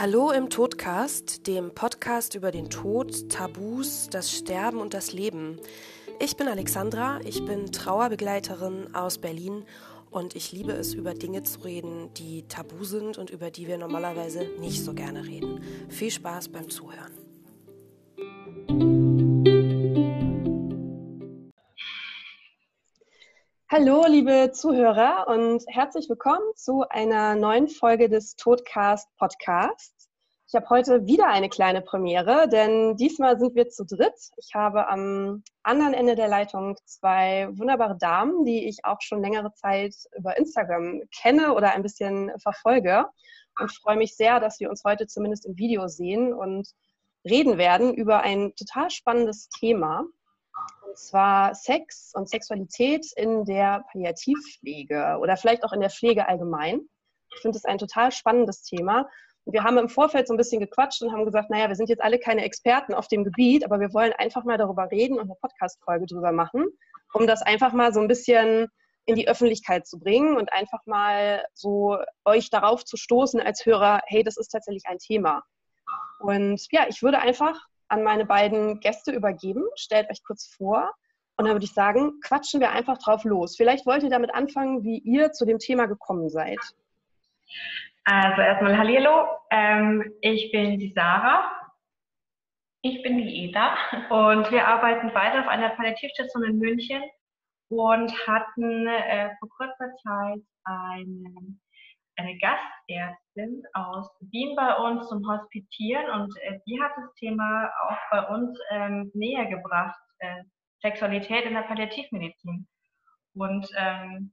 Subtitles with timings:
[0.00, 5.60] Hallo im Todcast, dem Podcast über den Tod, Tabus, das Sterben und das Leben.
[6.18, 9.66] Ich bin Alexandra, ich bin Trauerbegleiterin aus Berlin
[10.10, 13.76] und ich liebe es, über Dinge zu reden, die tabu sind und über die wir
[13.76, 15.60] normalerweise nicht so gerne reden.
[15.90, 17.19] Viel Spaß beim Zuhören.
[23.82, 30.10] Hallo, liebe Zuhörer und herzlich willkommen zu einer neuen Folge des Todcast Podcasts.
[30.48, 34.12] Ich habe heute wieder eine kleine Premiere, denn diesmal sind wir zu dritt.
[34.36, 39.54] Ich habe am anderen Ende der Leitung zwei wunderbare Damen, die ich auch schon längere
[39.54, 43.06] Zeit über Instagram kenne oder ein bisschen verfolge
[43.58, 46.68] und freue mich sehr, dass wir uns heute zumindest im Video sehen und
[47.24, 50.04] reden werden über ein total spannendes Thema.
[50.90, 56.80] Und zwar Sex und Sexualität in der Palliativpflege oder vielleicht auch in der Pflege allgemein.
[57.32, 59.08] Ich finde es ein total spannendes Thema.
[59.46, 62.02] Wir haben im Vorfeld so ein bisschen gequatscht und haben gesagt, naja, wir sind jetzt
[62.02, 65.36] alle keine Experten auf dem Gebiet, aber wir wollen einfach mal darüber reden und eine
[65.40, 66.66] Podcast-Folge drüber machen,
[67.12, 68.66] um das einfach mal so ein bisschen
[69.04, 74.00] in die Öffentlichkeit zu bringen und einfach mal so euch darauf zu stoßen als Hörer,
[74.06, 75.44] hey, das ist tatsächlich ein Thema.
[76.18, 79.64] Und ja, ich würde einfach an meine beiden Gäste übergeben.
[79.76, 80.92] Stellt euch kurz vor.
[81.36, 83.56] Und dann würde ich sagen, quatschen wir einfach drauf los.
[83.56, 86.58] Vielleicht wollt ihr damit anfangen, wie ihr zu dem Thema gekommen seid.
[88.04, 89.28] Also erstmal Hallihallo.
[89.50, 91.50] Ähm, ich bin die Sarah.
[92.82, 93.74] Ich bin die Eda.
[94.10, 97.02] Und wir arbeiten beide auf einer Palliativstation in München
[97.68, 101.60] und hatten äh, vor kurzer Zeit einen
[102.20, 107.98] eine Gastärztin aus Wien bei uns zum Hospitieren und äh, die hat das Thema auch
[108.10, 110.42] bei uns ähm, näher gebracht, äh,
[110.82, 112.66] Sexualität in der Palliativmedizin.
[113.34, 114.32] Und ähm,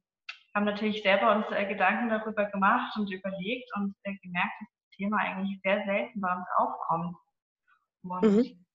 [0.56, 4.98] haben natürlich selber uns äh, Gedanken darüber gemacht und überlegt und äh, gemerkt, dass das
[4.98, 7.16] Thema eigentlich sehr selten bei uns aufkommt.
[8.04, 8.66] Und mhm.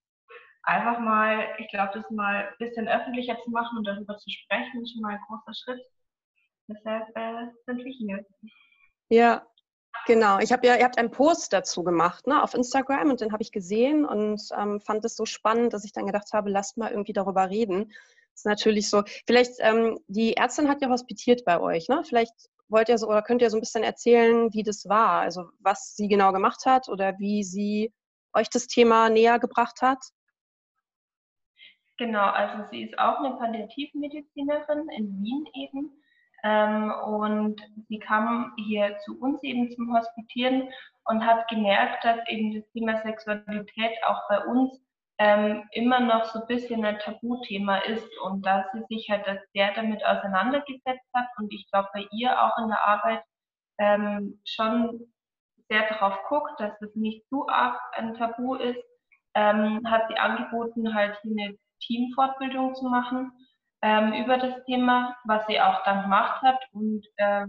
[0.62, 4.82] einfach mal, ich glaube, das mal ein bisschen öffentlicher zu machen und darüber zu sprechen,
[4.82, 5.82] ist schon mal ein großer Schritt.
[6.68, 8.24] Deshalb äh, sind wir hier.
[9.12, 9.46] Ja,
[10.06, 10.38] genau.
[10.38, 13.42] Ich habe ja, ihr habt einen Post dazu gemacht, ne, auf Instagram und den habe
[13.42, 16.90] ich gesehen und ähm, fand es so spannend, dass ich dann gedacht habe, lasst mal
[16.90, 17.90] irgendwie darüber reden.
[17.90, 19.02] Das ist natürlich so.
[19.26, 22.02] Vielleicht, ähm, die Ärztin hat ja hospitiert bei euch, ne?
[22.08, 22.32] Vielleicht
[22.68, 25.94] wollt ihr so oder könnt ihr so ein bisschen erzählen, wie das war, also was
[25.94, 27.92] sie genau gemacht hat oder wie sie
[28.32, 30.02] euch das Thema näher gebracht hat?
[31.98, 36.01] Genau, also sie ist auch eine Palliativmedizinerin in Wien eben
[36.42, 40.68] ähm, und sie kam hier zu uns eben zum Hospitieren
[41.04, 44.80] und hat gemerkt, dass eben das Thema Sexualität auch bei uns
[45.18, 49.72] ähm, immer noch so ein bisschen ein Tabuthema ist und dass sie sich halt sehr
[49.74, 53.22] damit auseinandergesetzt hat und ich glaube bei ihr auch in der Arbeit
[53.78, 55.00] ähm, schon
[55.68, 58.82] sehr darauf guckt, dass es nicht zu arg ein Tabu ist,
[59.34, 63.32] ähm, hat sie angeboten, halt eine Teamfortbildung zu machen
[63.82, 66.58] ähm, über das Thema, was sie auch dann gemacht hat.
[66.72, 67.46] Und äh,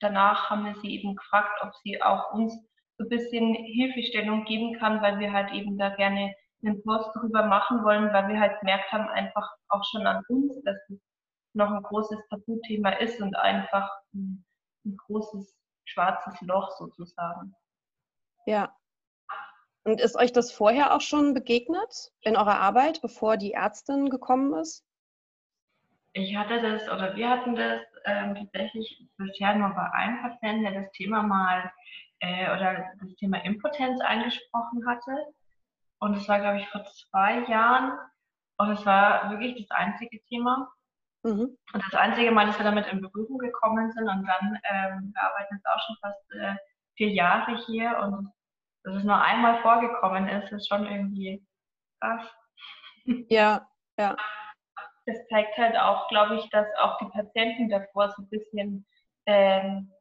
[0.00, 2.54] danach haben wir sie eben gefragt, ob sie auch uns
[2.98, 7.44] so ein bisschen Hilfestellung geben kann, weil wir halt eben da gerne einen Post darüber
[7.44, 11.00] machen wollen, weil wir halt gemerkt haben, einfach auch schon an uns, dass es
[11.54, 14.44] noch ein großes Tabuthema ist und einfach ein,
[14.84, 17.54] ein großes schwarzes Loch sozusagen.
[18.46, 18.74] Ja.
[19.84, 24.52] Und ist euch das vorher auch schon begegnet in eurer Arbeit, bevor die Ärztin gekommen
[24.54, 24.84] ist?
[26.12, 30.82] Ich hatte das oder wir hatten das ähm, tatsächlich bisher nur bei einem Patienten, der
[30.82, 31.70] das Thema mal
[32.20, 35.26] äh, oder das Thema Impotenz angesprochen hatte.
[36.00, 37.98] Und es war, glaube ich, vor zwei Jahren.
[38.58, 40.72] Und es war wirklich das einzige Thema.
[41.22, 41.56] Mhm.
[41.72, 44.08] Und das einzige Mal, dass wir damit in Berührung gekommen sind.
[44.08, 46.54] Und dann, ähm, wir arbeiten jetzt auch schon fast äh,
[46.96, 47.98] vier Jahre hier.
[48.02, 48.32] Und
[48.82, 51.46] dass es nur einmal vorgekommen ist, ist schon irgendwie
[52.00, 52.26] krass.
[53.28, 54.16] Ja, ja
[55.06, 58.86] das zeigt halt auch, glaube ich, dass auch die Patienten davor so ein bisschen
[59.26, 59.92] ähm,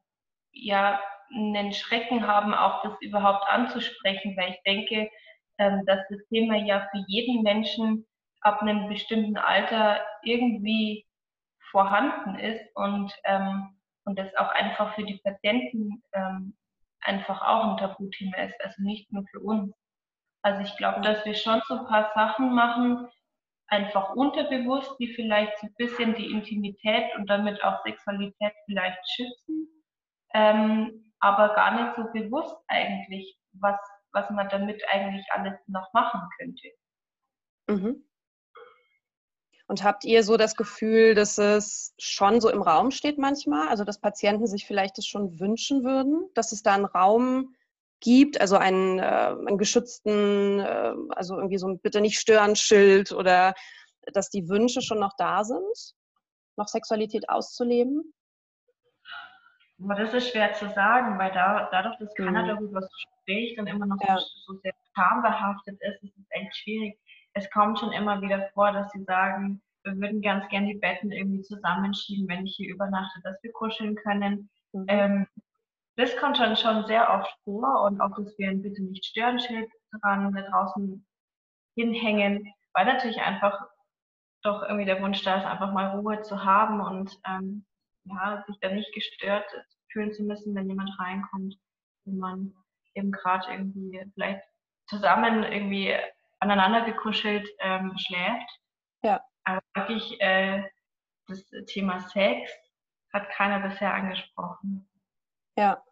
[0.51, 1.01] ja,
[1.33, 5.09] einen Schrecken haben, auch das überhaupt anzusprechen, weil ich denke,
[5.57, 8.05] ähm, dass das Thema ja für jeden Menschen
[8.41, 11.05] ab einem bestimmten Alter irgendwie
[11.71, 16.57] vorhanden ist und, ähm, und das auch einfach für die Patienten ähm,
[17.01, 19.73] einfach auch ein Tabuthema ist, also nicht nur für uns.
[20.41, 23.07] Also ich glaube, dass wir schon so ein paar Sachen machen,
[23.69, 29.67] einfach unterbewusst, die vielleicht so ein bisschen die Intimität und damit auch Sexualität vielleicht schützen,
[30.33, 33.79] ähm, aber gar nicht so bewusst eigentlich, was,
[34.11, 36.67] was man damit eigentlich alles noch machen könnte.
[37.67, 38.05] Mhm.
[39.67, 43.83] Und habt ihr so das Gefühl, dass es schon so im Raum steht manchmal, also
[43.83, 47.53] dass Patienten sich vielleicht das schon wünschen würden, dass es da einen Raum
[48.01, 53.11] gibt, also einen, äh, einen geschützten, äh, also irgendwie so ein Bitte nicht stören Schild
[53.11, 53.53] oder
[54.13, 55.93] dass die Wünsche schon noch da sind,
[56.57, 58.13] noch Sexualität auszuleben?
[59.77, 62.47] Das ist schwer zu sagen, weil da, dadurch, dass keiner mhm.
[62.47, 62.81] darüber
[63.21, 64.17] spricht und immer noch ja.
[64.17, 66.99] so, so sehr schambehaftet ist, ist es echt schwierig.
[67.33, 71.11] Es kommt schon immer wieder vor, dass sie sagen, wir würden ganz gern die Betten
[71.11, 74.49] irgendwie zusammenschieben, wenn ich hier übernachte, dass wir kuscheln können.
[74.73, 74.85] Mhm.
[74.89, 75.27] Ähm,
[75.99, 79.37] das kommt schon, schon sehr oft vor und auch, dass wir ein Bitte nicht stören
[79.37, 79.69] Schild
[80.01, 81.05] dran da draußen
[81.75, 83.59] hinhängen, weil natürlich einfach
[84.41, 87.65] doch irgendwie der Wunsch da ist, einfach mal Ruhe zu haben und ähm,
[88.05, 89.45] ja, sich da nicht gestört
[89.91, 91.55] fühlen zu müssen, wenn jemand reinkommt,
[92.05, 92.53] wenn man
[92.93, 94.41] eben gerade irgendwie vielleicht
[94.87, 95.93] zusammen irgendwie
[96.39, 98.61] aneinander gekuschelt ähm, schläft.
[99.03, 99.21] Ja.
[99.43, 100.63] Aber wirklich äh,
[101.27, 102.49] das Thema Sex
[103.11, 104.89] hat keiner bisher angesprochen.
[105.57, 105.83] Ja.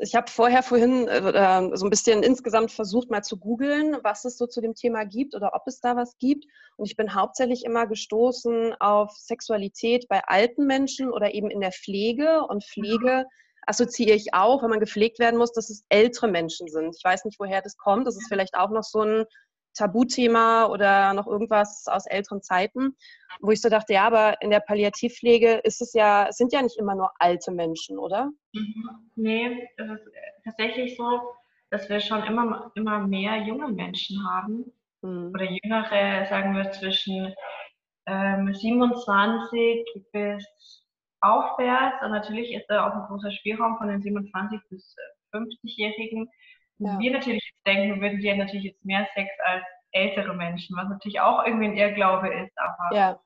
[0.00, 4.24] Ich habe vorher vorhin äh, äh, so ein bisschen insgesamt versucht, mal zu googeln, was
[4.24, 6.44] es so zu dem Thema gibt oder ob es da was gibt.
[6.76, 11.72] Und ich bin hauptsächlich immer gestoßen auf Sexualität bei alten Menschen oder eben in der
[11.72, 12.42] Pflege.
[12.46, 13.24] Und Pflege
[13.66, 16.94] assoziiere ich auch, wenn man gepflegt werden muss, dass es ältere Menschen sind.
[16.96, 18.06] Ich weiß nicht, woher das kommt.
[18.06, 19.24] Das ist vielleicht auch noch so ein
[19.76, 22.96] Tabuthema oder noch irgendwas aus älteren Zeiten,
[23.40, 26.78] wo ich so dachte, ja, aber in der Palliativpflege ist es ja, sind ja nicht
[26.78, 28.30] immer nur alte Menschen, oder?
[28.52, 29.10] Mhm.
[29.14, 30.08] Nee, es ist
[30.44, 31.20] tatsächlich so,
[31.70, 34.72] dass wir schon immer, immer mehr junge Menschen haben.
[35.02, 35.32] Mhm.
[35.34, 37.34] Oder jüngere, sagen wir, zwischen
[38.06, 40.84] ähm, 27 bis
[41.20, 42.02] aufwärts.
[42.02, 44.94] Und natürlich ist da auch ein großer Spielraum von den 27 bis
[45.32, 46.28] 50-Jährigen.
[46.78, 46.98] Ja.
[46.98, 51.44] Wir natürlich denken, würden die natürlich jetzt mehr Sex als ältere Menschen, was natürlich auch
[51.44, 53.20] irgendwie ein Irrglaube ist, aber ja.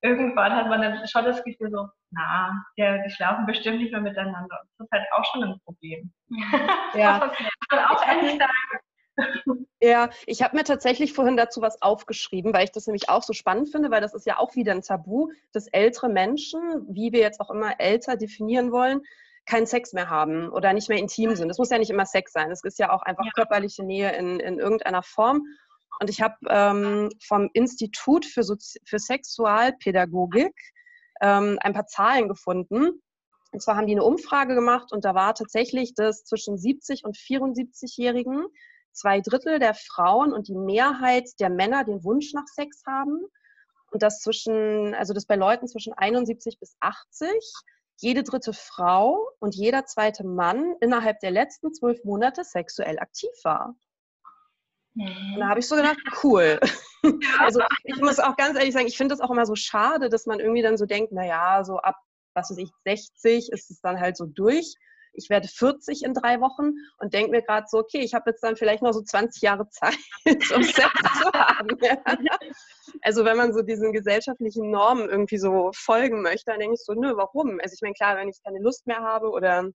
[0.00, 4.00] irgendwann hat man dann schon das Gefühl so, na, ja, die schlafen bestimmt nicht mehr
[4.00, 4.62] miteinander.
[4.78, 6.12] Das ist halt auch schon ein Problem.
[6.94, 7.18] Ja.
[7.18, 9.64] das muss man auch ehrlich sagen.
[9.80, 13.32] Ja, ich habe mir tatsächlich vorhin dazu was aufgeschrieben, weil ich das nämlich auch so
[13.32, 17.20] spannend finde, weil das ist ja auch wieder ein Tabu, dass ältere Menschen, wie wir
[17.20, 19.02] jetzt auch immer älter definieren wollen,
[19.48, 21.48] keinen Sex mehr haben oder nicht mehr intim sind.
[21.48, 22.50] Das muss ja nicht immer Sex sein.
[22.50, 23.32] Es ist ja auch einfach ja.
[23.34, 25.42] körperliche Nähe in, in irgendeiner Form.
[26.00, 30.54] Und ich habe ähm, vom Institut für, Sozi für Sexualpädagogik
[31.22, 33.02] ähm, ein paar Zahlen gefunden.
[33.50, 37.16] Und zwar haben die eine Umfrage gemacht und da war tatsächlich, dass zwischen 70 und
[37.16, 38.44] 74-Jährigen
[38.92, 43.26] zwei Drittel der Frauen und die Mehrheit der Männer den Wunsch nach Sex haben.
[43.90, 47.30] Und das zwischen, also das bei Leuten zwischen 71 bis 80
[48.00, 53.74] jede dritte Frau und jeder zweite Mann innerhalb der letzten zwölf Monate sexuell aktiv war.
[54.94, 56.58] Und da habe ich so gedacht, cool.
[57.38, 60.26] also ich muss auch ganz ehrlich sagen, ich finde das auch immer so schade, dass
[60.26, 61.96] man irgendwie dann so denkt, naja, so ab,
[62.34, 64.74] was weiß ich, 60 ist es dann halt so durch
[65.12, 68.42] ich werde 40 in drei Wochen und denke mir gerade so, okay, ich habe jetzt
[68.42, 69.96] dann vielleicht noch so 20 Jahre Zeit,
[70.54, 70.90] um Sex
[71.20, 71.76] zu haben.
[73.02, 76.94] Also wenn man so diesen gesellschaftlichen Normen irgendwie so folgen möchte, dann denke ich so,
[76.94, 77.58] nö, warum?
[77.62, 79.68] Also ich meine, klar, wenn ich keine Lust mehr habe oder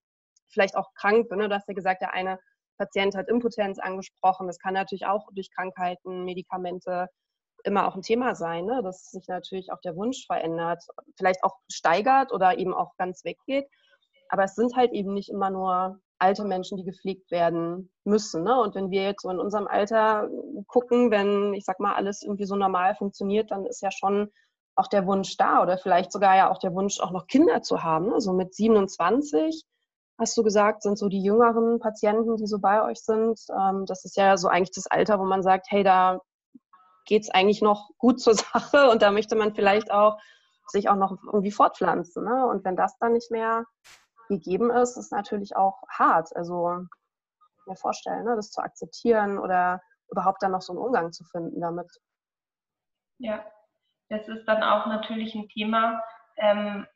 [0.50, 2.38] vielleicht auch krank bin, ne, du hast ja gesagt, der eine
[2.78, 7.08] Patient hat Impotenz angesprochen, das kann natürlich auch durch Krankheiten, Medikamente
[7.64, 8.82] immer auch ein Thema sein, ne?
[8.82, 10.82] dass sich natürlich auch der Wunsch verändert,
[11.16, 13.66] vielleicht auch steigert oder eben auch ganz weggeht.
[14.28, 18.44] Aber es sind halt eben nicht immer nur alte Menschen, die gepflegt werden müssen.
[18.44, 18.58] Ne?
[18.60, 20.28] Und wenn wir jetzt so in unserem Alter
[20.66, 24.30] gucken, wenn, ich sag mal, alles irgendwie so normal funktioniert, dann ist ja schon
[24.76, 27.82] auch der Wunsch da oder vielleicht sogar ja auch der Wunsch, auch noch Kinder zu
[27.82, 28.08] haben.
[28.08, 28.20] Ne?
[28.20, 29.64] So mit 27,
[30.18, 33.38] hast du gesagt, sind so die jüngeren Patienten, die so bei euch sind.
[33.50, 36.20] Ähm, das ist ja so eigentlich das Alter, wo man sagt, hey, da
[37.06, 40.18] geht es eigentlich noch gut zur Sache und da möchte man vielleicht auch
[40.66, 42.24] sich auch noch irgendwie fortpflanzen.
[42.24, 42.46] Ne?
[42.46, 43.64] Und wenn das dann nicht mehr
[44.28, 46.34] gegeben ist, ist natürlich auch hart.
[46.36, 46.86] Also
[47.66, 51.60] mir vorstellen, ne, das zu akzeptieren oder überhaupt dann noch so einen Umgang zu finden
[51.60, 51.90] damit.
[53.18, 53.44] Ja,
[54.08, 56.02] das ist dann auch natürlich ein Thema,
[56.36, 56.86] ähm,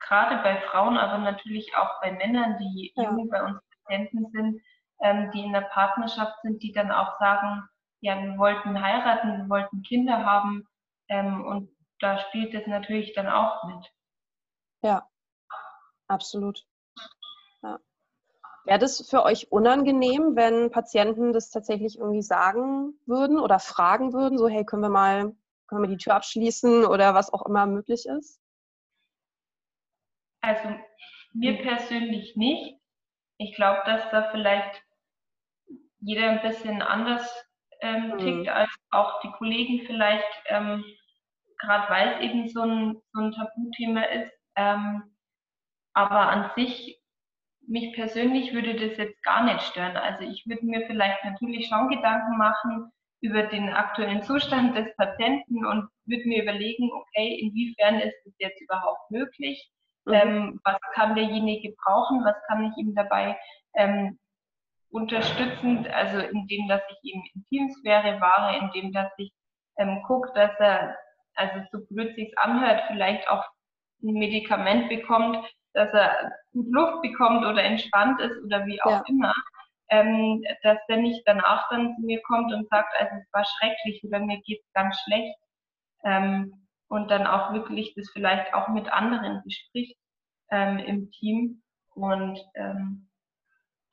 [0.00, 3.04] gerade bei Frauen, aber natürlich auch bei Männern, die ja.
[3.04, 4.62] jung bei uns Patienten sind,
[5.00, 7.68] ähm, die in der Partnerschaft sind, die dann auch sagen,
[8.00, 10.66] ja, wir wollten heiraten, wir wollten Kinder haben
[11.08, 13.92] ähm, und da spielt es natürlich dann auch mit.
[14.82, 15.08] Ja,
[16.08, 16.64] Absolut.
[17.62, 17.78] Ja.
[18.64, 24.38] Wäre das für euch unangenehm, wenn Patienten das tatsächlich irgendwie sagen würden oder fragen würden,
[24.38, 25.34] so hey, können wir mal,
[25.68, 28.40] können wir die Tür abschließen oder was auch immer möglich ist?
[30.40, 30.68] Also
[31.32, 32.80] mir persönlich nicht.
[33.38, 34.82] Ich glaube, dass da vielleicht
[36.00, 37.28] jeder ein bisschen anders
[37.80, 38.18] ähm, mhm.
[38.18, 40.84] tickt, als auch die Kollegen vielleicht, ähm,
[41.58, 44.32] gerade weil es eben so ein, so ein Tabuthema ist.
[44.56, 45.15] Ähm,
[45.96, 47.00] aber an sich
[47.66, 49.96] mich persönlich würde das jetzt gar nicht stören.
[49.96, 55.64] Also ich würde mir vielleicht natürlich schon Gedanken machen über den aktuellen Zustand des Patienten
[55.64, 59.70] und würde mir überlegen, okay, inwiefern ist es jetzt überhaupt möglich?
[60.04, 60.14] Mhm.
[60.14, 62.24] Ähm, was kann derjenige brauchen?
[62.24, 63.36] Was kann ich ihm dabei
[63.74, 64.18] ähm,
[64.90, 69.32] unterstützend, also indem, dass ich ihm Intimsphäre wahre, indem, dass ich
[69.78, 70.96] ähm, gucke, dass er,
[71.34, 73.44] also so blöd sich anhört, vielleicht auch
[74.02, 75.38] ein Medikament bekommt,
[75.76, 79.04] dass er gut Luft bekommt oder entspannt ist oder wie auch ja.
[79.08, 79.34] immer,
[79.90, 84.02] ähm, dass der nicht danach dann zu mir kommt und sagt, also es war schrecklich
[84.04, 85.38] oder mir geht es ganz schlecht
[86.04, 89.98] ähm, und dann auch wirklich das vielleicht auch mit anderen bespricht
[90.50, 91.62] ähm, im Team
[91.94, 93.08] und ähm,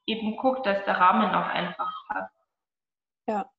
[0.06, 2.36] eben guckt, dass der Rahmen auch einfach passt.
[3.28, 3.50] Ja.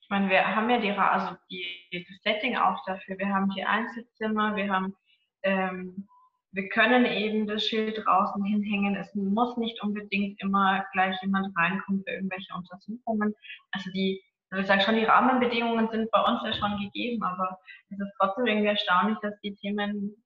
[0.00, 3.18] Ich meine, wir haben ja die, also die, das Setting auch dafür.
[3.18, 4.96] Wir haben hier Einzelzimmer, wir haben,
[5.42, 6.08] ähm,
[6.56, 8.96] wir können eben das Schild draußen hinhängen.
[8.96, 13.34] Es muss nicht unbedingt immer gleich jemand reinkommen für irgendwelche Untersuchungen.
[13.72, 17.58] Also die, also ich sage schon, die Rahmenbedingungen sind bei uns ja schon gegeben, aber
[17.90, 20.16] es ist trotzdem irgendwie erstaunlich, dass die Themen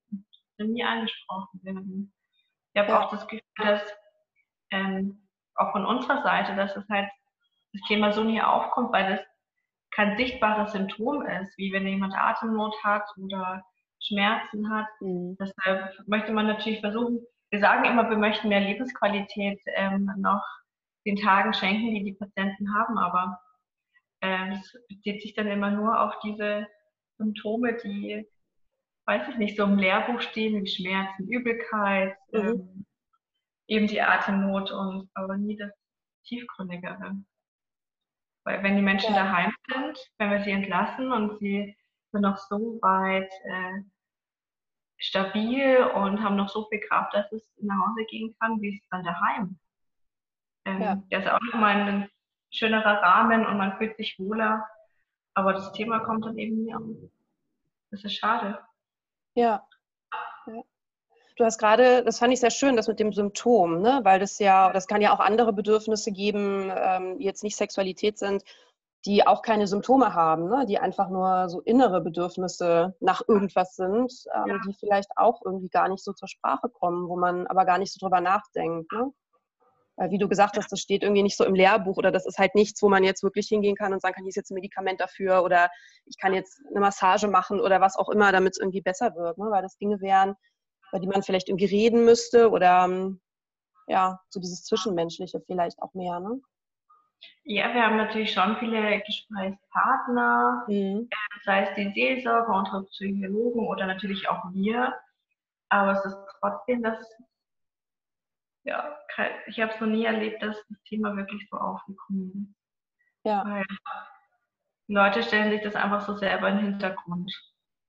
[0.59, 2.13] nie angesprochen werden.
[2.75, 3.01] Ich habe ja.
[3.01, 3.83] auch das Gefühl, dass
[4.71, 7.11] ähm, auch von unserer Seite, dass es halt
[7.73, 9.21] das Thema so nie aufkommt, weil es
[9.91, 13.65] kein sichtbares Symptom ist, wie wenn jemand Atemnot hat oder
[14.01, 14.89] Schmerzen hat.
[15.01, 15.37] Mhm.
[15.39, 20.45] Deshalb möchte man natürlich versuchen, wir sagen immer, wir möchten mehr Lebensqualität ähm, noch
[21.07, 23.41] den Tagen schenken, die die Patienten haben, aber
[24.21, 26.67] äh, es bezieht sich dann immer nur auf diese
[27.19, 28.27] Symptome, die,
[29.07, 32.39] weiß ich nicht, so im Lehrbuch stehen, wie Schmerzen, Übelkeit, mhm.
[32.39, 32.87] ähm,
[33.67, 35.73] eben die Atemnot und aber nie das
[36.25, 37.17] Tiefgründigere.
[38.45, 39.25] Weil wenn die Menschen ja.
[39.25, 41.77] daheim sind, wenn wir sie entlassen und sie
[42.13, 43.83] sind noch so weit äh,
[45.01, 48.89] stabil und haben noch so viel Kraft, dass es nach Hause gehen kann, wie es
[48.91, 49.59] dann daheim.
[50.67, 51.03] Ähm, ja.
[51.11, 52.11] Der ist auch nochmal ein
[52.53, 54.67] schönerer Rahmen und man fühlt sich wohler.
[55.35, 57.11] Aber das Thema kommt dann eben nie an.
[57.91, 58.59] Das ist schade.
[59.35, 59.67] Ja.
[60.47, 60.63] ja.
[61.37, 64.01] Du hast gerade, das fand ich sehr schön, das mit dem Symptom, ne?
[64.03, 68.19] weil das ja, das kann ja auch andere Bedürfnisse geben, ähm, die jetzt nicht Sexualität
[68.19, 68.45] sind,
[69.07, 70.67] die auch keine Symptome haben, ne?
[70.67, 74.59] die einfach nur so innere Bedürfnisse nach irgendwas sind, ähm, ja.
[74.67, 77.93] die vielleicht auch irgendwie gar nicht so zur Sprache kommen, wo man aber gar nicht
[77.93, 78.93] so drüber nachdenkt.
[78.93, 79.11] Ne?
[79.97, 82.39] Weil wie du gesagt hast, das steht irgendwie nicht so im Lehrbuch oder das ist
[82.39, 84.55] halt nichts, wo man jetzt wirklich hingehen kann und sagen kann, hier ist jetzt ein
[84.55, 85.71] Medikament dafür oder
[86.05, 89.39] ich kann jetzt eine Massage machen oder was auch immer, damit es irgendwie besser wird.
[89.39, 89.47] Ne?
[89.51, 90.37] Weil das Dinge wären,
[90.91, 93.21] über die man vielleicht irgendwie reden müsste oder ähm,
[93.89, 96.41] ja, so dieses Zwischenmenschliche vielleicht auch mehr, ne?
[97.45, 101.09] Ja, wir haben natürlich schon viele Gesprächspartner, mhm.
[101.11, 104.95] Äh, sei es die Seelsorger, unsere Psychologen oder natürlich auch wir.
[105.69, 106.99] Aber es ist trotzdem das,
[108.65, 108.97] ja,
[109.47, 112.61] ich habe es noch nie erlebt, dass das Thema wirklich so aufgekommen ist.
[113.25, 113.45] Ja.
[113.45, 113.65] Weil
[114.89, 117.33] Leute stellen sich das einfach so selber in den Hintergrund.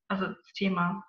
[0.07, 1.03] Also das Thema.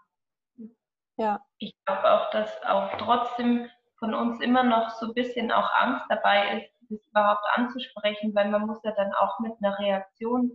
[1.16, 1.44] Ja.
[1.58, 6.06] Ich glaube auch, dass auch trotzdem von uns immer noch so ein bisschen auch Angst
[6.08, 10.52] dabei ist, das überhaupt anzusprechen, weil man muss ja dann auch mit einer Reaktion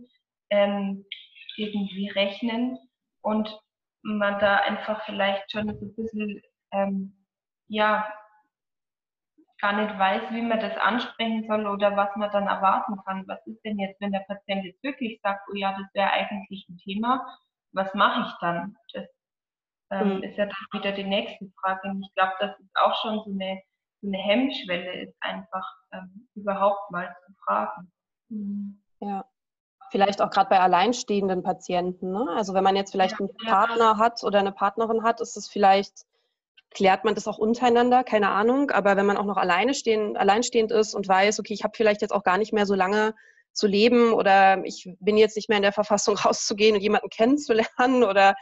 [0.50, 1.04] ähm,
[1.56, 2.78] irgendwie rechnen
[3.22, 3.48] und
[4.02, 6.40] man da einfach vielleicht schon so ein bisschen,
[6.72, 7.26] ähm,
[7.66, 8.10] ja,
[9.60, 13.26] gar nicht weiß, wie man das ansprechen soll oder was man dann erwarten kann.
[13.26, 16.68] Was ist denn jetzt, wenn der Patient jetzt wirklich sagt, oh ja, das wäre eigentlich
[16.68, 17.26] ein Thema,
[17.72, 18.76] was mache ich dann?
[18.92, 19.06] Das
[19.90, 20.22] ähm, mhm.
[20.22, 21.88] ist ja dann wieder die nächste Frage.
[21.88, 23.60] Und ich glaube, das ist auch schon so eine,
[24.02, 27.92] eine Hemmschwelle, ist einfach ähm, überhaupt mal zu fragen.
[28.28, 28.80] Mhm.
[29.00, 29.24] Ja.
[29.90, 32.10] Vielleicht auch gerade bei alleinstehenden Patienten.
[32.12, 32.26] Ne?
[32.36, 33.98] Also wenn man jetzt vielleicht ja, einen Partner ja.
[33.98, 36.04] hat oder eine Partnerin hat, ist es vielleicht,
[36.70, 38.70] klärt man das auch untereinander, keine Ahnung.
[38.70, 42.02] Aber wenn man auch noch alleine stehen, alleinstehend ist und weiß, okay, ich habe vielleicht
[42.02, 43.14] jetzt auch gar nicht mehr so lange
[43.52, 48.04] zu leben oder ich bin jetzt nicht mehr in der Verfassung rauszugehen und jemanden kennenzulernen
[48.04, 48.34] oder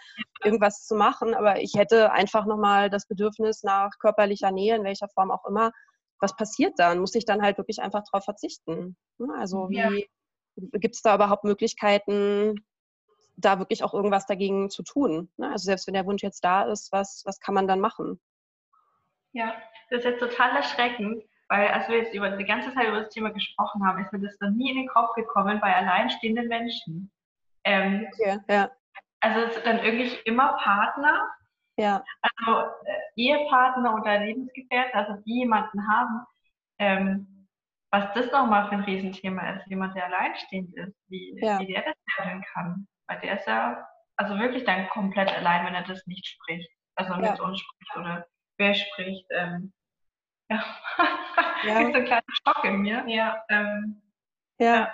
[0.44, 5.08] irgendwas zu machen, aber ich hätte einfach nochmal das Bedürfnis nach körperlicher Nähe, in welcher
[5.08, 5.72] Form auch immer.
[6.20, 7.00] Was passiert dann?
[7.00, 8.96] Muss ich dann halt wirklich einfach darauf verzichten?
[9.18, 9.28] Ne?
[9.38, 9.90] Also wie ja.
[10.78, 12.64] gibt es da überhaupt Möglichkeiten,
[13.36, 15.30] da wirklich auch irgendwas dagegen zu tun?
[15.36, 15.50] Ne?
[15.50, 18.20] Also selbst wenn der Wunsch jetzt da ist, was, was kann man dann machen?
[19.32, 19.54] Ja,
[19.90, 23.10] das ist jetzt total erschreckend, weil als wir jetzt über die ganze Zeit über das
[23.10, 27.10] Thema gesprochen haben, ist mir das noch nie in den Kopf gekommen bei alleinstehenden Menschen.
[27.64, 28.70] Ähm, okay, ja.
[29.20, 31.28] Also es sind dann wirklich immer Partner,
[31.76, 32.02] ja.
[32.22, 36.26] also äh, Ehepartner oder Lebensgefährte, also die jemanden haben.
[36.78, 37.48] Ähm,
[37.90, 41.58] was das nochmal für ein Riesenthema ist, jemand, der alleinstehend ist, wie, ja.
[41.60, 42.86] wie der das handeln kann.
[43.06, 43.86] Weil der ist ja
[44.16, 46.68] also wirklich dann komplett allein, wenn er das nicht spricht.
[46.96, 47.42] Also mit ja.
[47.42, 48.26] uns spricht oder
[48.58, 49.26] wer spricht.
[49.30, 49.72] Ähm,
[50.50, 50.64] ja,
[51.64, 51.80] ja.
[51.80, 53.04] so ein kleiner Schock in mir.
[53.06, 54.02] Ja, ähm,
[54.58, 54.90] ja.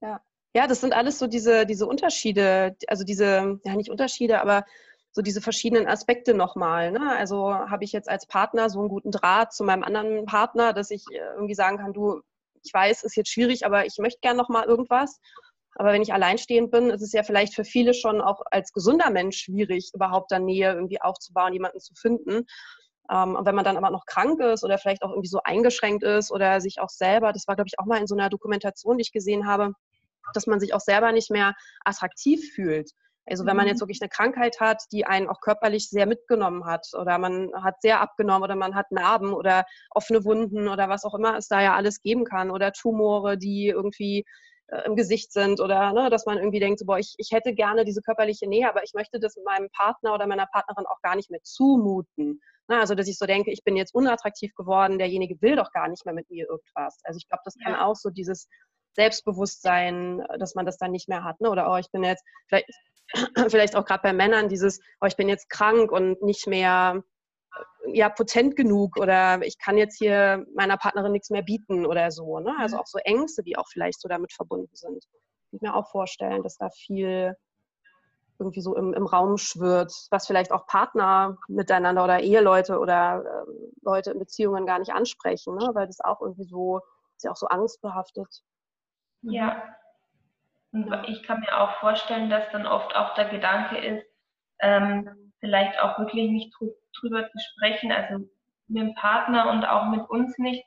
[0.00, 0.20] ja.
[0.52, 4.64] Ja, das sind alles so diese, diese Unterschiede, also diese, ja nicht Unterschiede, aber
[5.12, 6.92] so diese verschiedenen Aspekte nochmal.
[6.92, 7.16] Ne?
[7.16, 10.90] Also habe ich jetzt als Partner so einen guten Draht zu meinem anderen Partner, dass
[10.90, 12.20] ich äh, irgendwie sagen kann, du,
[12.62, 15.20] ich weiß, ist jetzt schwierig, aber ich möchte gern nochmal irgendwas.
[15.76, 19.10] Aber wenn ich alleinstehend bin, ist es ja vielleicht für viele schon auch als gesunder
[19.10, 22.46] Mensch schwierig, überhaupt da Nähe irgendwie aufzubauen, jemanden zu finden.
[23.10, 26.02] Ähm, und wenn man dann aber noch krank ist oder vielleicht auch irgendwie so eingeschränkt
[26.02, 28.98] ist oder sich auch selber, das war, glaube ich, auch mal in so einer Dokumentation,
[28.98, 29.72] die ich gesehen habe,
[30.34, 32.90] dass man sich auch selber nicht mehr attraktiv fühlt.
[33.26, 33.82] Also wenn man jetzt mhm.
[33.82, 38.00] wirklich eine Krankheit hat, die einen auch körperlich sehr mitgenommen hat oder man hat sehr
[38.00, 41.74] abgenommen oder man hat Narben oder offene Wunden oder was auch immer es da ja
[41.76, 44.24] alles geben kann oder Tumore, die irgendwie
[44.68, 47.54] äh, im Gesicht sind oder ne, dass man irgendwie denkt, so, boah, ich, ich hätte
[47.54, 51.14] gerne diese körperliche Nähe, aber ich möchte das meinem Partner oder meiner Partnerin auch gar
[51.14, 52.40] nicht mehr zumuten.
[52.70, 55.88] Ne, also dass ich so denke, ich bin jetzt unattraktiv geworden, derjenige will doch gar
[55.88, 57.00] nicht mehr mit mir irgendwas.
[57.02, 57.84] Also ich glaube, das kann ja.
[57.84, 58.46] auch so dieses
[58.94, 61.40] Selbstbewusstsein, dass man das dann nicht mehr hat.
[61.40, 61.50] Ne?
[61.50, 62.70] Oder oh, ich bin jetzt, vielleicht,
[63.50, 67.02] vielleicht auch gerade bei Männern, dieses, oh, ich bin jetzt krank und nicht mehr
[67.86, 72.38] ja, potent genug oder ich kann jetzt hier meiner Partnerin nichts mehr bieten oder so.
[72.38, 72.54] Ne?
[72.60, 72.82] Also mhm.
[72.82, 75.02] auch so Ängste, die auch vielleicht so damit verbunden sind.
[75.50, 77.34] Ich mir auch vorstellen, dass da viel
[78.40, 83.52] irgendwie so im, im Raum schwirrt, was vielleicht auch Partner miteinander oder Eheleute oder äh,
[83.82, 85.70] Leute in Beziehungen gar nicht ansprechen, ne?
[85.74, 86.80] weil das auch irgendwie so,
[87.16, 88.42] ist ja auch so angstbehaftet.
[89.22, 89.62] Ja.
[90.72, 94.06] Und ich kann mir auch vorstellen, dass dann oft auch der Gedanke ist,
[94.60, 96.54] ähm, vielleicht auch wirklich nicht
[97.00, 98.28] drüber zu sprechen, also
[98.68, 100.64] mit dem Partner und auch mit uns nicht,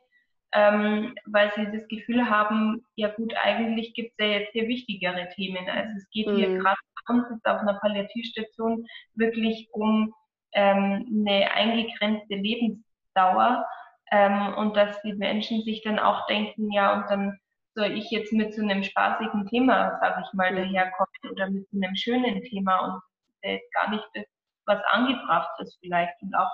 [0.54, 5.28] ähm, weil sie das Gefühl haben, ja gut, eigentlich gibt es ja jetzt hier wichtigere
[5.30, 5.68] Themen.
[5.70, 6.36] Also es geht mhm.
[6.36, 10.14] hier gerade bei uns jetzt auf einer Palliativstation wirklich um
[10.54, 13.66] ähm, eine eingegrenzte Lebensdauer
[14.12, 17.40] ähm, und dass die Menschen sich dann auch denken, ja, und dann
[17.76, 20.58] soll ich jetzt mit so einem spaßigen Thema, sage ich mal, mhm.
[20.58, 23.02] daherkommen oder mit so einem schönen Thema und
[23.42, 24.26] jetzt gar nicht das,
[24.66, 26.52] was angebracht ist vielleicht und auch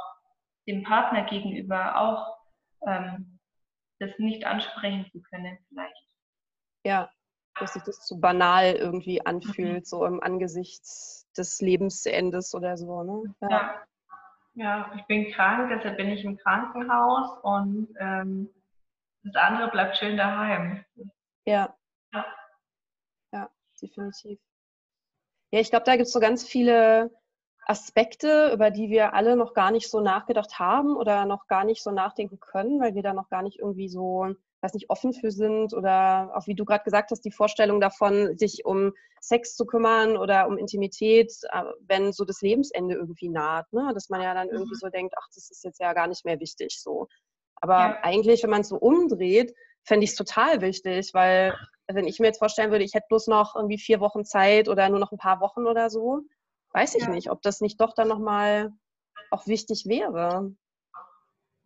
[0.68, 2.38] dem Partner gegenüber auch
[2.88, 3.39] ähm,
[4.00, 6.08] das nicht ansprechen zu können vielleicht.
[6.86, 7.12] Ja,
[7.60, 9.86] dass sich das zu banal irgendwie anfühlt, mhm.
[9.86, 10.84] so im Angesicht
[11.38, 13.04] des Lebensendes oder so.
[13.04, 13.36] Ne?
[13.42, 13.50] Ja.
[13.50, 13.86] ja.
[14.54, 14.94] ja.
[14.96, 18.50] ich bin krank, deshalb bin ich im Krankenhaus und ähm,
[19.24, 20.86] das andere bleibt schön daheim.
[21.46, 21.76] Ja.
[22.14, 22.26] Ja,
[23.34, 23.50] ja
[23.82, 24.40] definitiv.
[25.52, 27.12] Ja, ich glaube, da gibt es so ganz viele
[27.70, 31.84] Aspekte, über die wir alle noch gar nicht so nachgedacht haben oder noch gar nicht
[31.84, 34.26] so nachdenken können, weil wir da noch gar nicht irgendwie so,
[34.62, 38.36] weiß nicht, offen für sind oder auch wie du gerade gesagt hast, die Vorstellung davon,
[38.40, 43.72] sich um Sex zu kümmern oder um Intimität, äh, wenn so das Lebensende irgendwie naht,
[43.72, 43.92] ne?
[43.94, 44.80] dass man ja dann irgendwie mhm.
[44.80, 47.08] so denkt, ach, das ist jetzt ja gar nicht mehr wichtig so.
[47.62, 48.00] Aber ja.
[48.02, 49.54] eigentlich, wenn man es so umdreht,
[49.84, 51.54] fände ich es total wichtig, weil
[51.88, 54.90] wenn ich mir jetzt vorstellen würde, ich hätte bloß noch irgendwie vier Wochen Zeit oder
[54.90, 56.22] nur noch ein paar Wochen oder so,
[56.72, 57.10] weiß ich ja.
[57.10, 58.72] nicht, ob das nicht doch dann nochmal
[59.32, 60.54] auch wichtig wäre.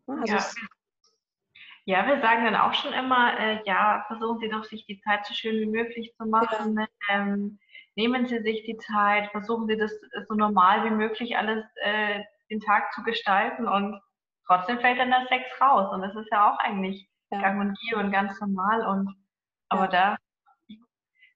[0.07, 0.45] Also ja.
[1.85, 2.07] ja.
[2.07, 5.33] wir sagen dann auch schon immer, äh, ja, versuchen Sie doch, sich die Zeit so
[5.33, 6.77] schön wie möglich zu machen.
[6.77, 6.87] Ja.
[7.09, 7.59] Ähm,
[7.95, 9.91] nehmen Sie sich die Zeit, versuchen Sie das
[10.27, 13.99] so normal wie möglich alles äh, den Tag zu gestalten und
[14.45, 15.91] trotzdem fällt dann der Sex raus.
[15.93, 17.41] Und das ist ja auch eigentlich ja.
[17.41, 18.85] gang und gäbe und ganz normal.
[18.85, 19.15] Und
[19.69, 20.17] aber da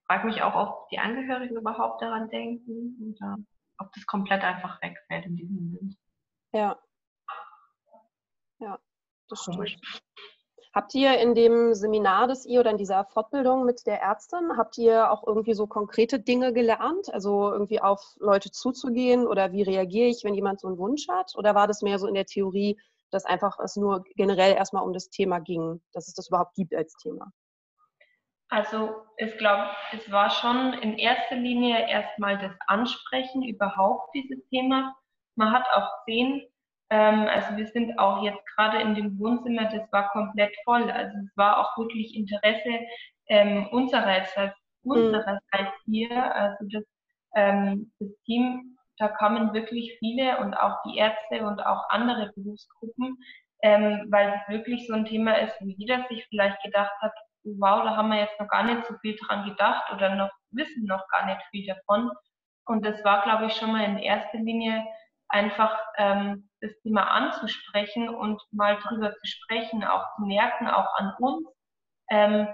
[0.05, 3.37] frage mich auch, ob die Angehörigen überhaupt daran denken oder
[3.79, 5.97] ob das komplett einfach wegfällt in diesem Moment.
[6.53, 6.79] Ja.
[8.59, 8.79] Ja,
[9.29, 9.79] das stimmt.
[10.73, 14.77] Habt ihr in dem Seminar, das ihr oder in dieser Fortbildung mit der Ärztin, habt
[14.77, 17.11] ihr auch irgendwie so konkrete Dinge gelernt?
[17.11, 21.33] Also irgendwie auf Leute zuzugehen oder wie reagiere ich, wenn jemand so einen Wunsch hat?
[21.35, 24.93] Oder war das mehr so in der Theorie, dass einfach es nur generell erstmal um
[24.93, 27.31] das Thema ging, dass es das überhaupt gibt als Thema?
[28.49, 34.95] Also ich glaube, es war schon in erster Linie erstmal das Ansprechen überhaupt dieses Thema.
[35.35, 36.43] Man hat auch gesehen,
[36.89, 40.89] ähm, also wir sind auch jetzt gerade in dem Wohnzimmer, das war komplett voll.
[40.89, 42.85] Also es war auch wirklich Interesse
[43.27, 44.91] ähm, unsererseits, mhm.
[44.91, 46.33] unsererseits hier.
[46.33, 46.83] Also das,
[47.35, 53.17] ähm, das Team, da kamen wirklich viele und auch die Ärzte und auch andere Berufsgruppen,
[53.61, 57.13] ähm, weil es wirklich so ein Thema ist, wo jeder sich vielleicht gedacht hat,
[57.59, 60.85] wow, da haben wir jetzt noch gar nicht so viel dran gedacht oder noch wissen
[60.85, 62.11] noch gar nicht viel davon.
[62.65, 64.85] Und das war, glaube ich, schon mal in erster Linie
[65.29, 71.13] einfach ähm, das Thema anzusprechen und mal drüber zu sprechen, auch zu merken, auch an
[71.19, 71.47] uns,
[72.09, 72.47] ähm,